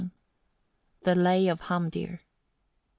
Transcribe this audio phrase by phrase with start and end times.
[1.03, 2.09] ]THE LAY OF HAMDIR.
[2.09, 2.19] 1.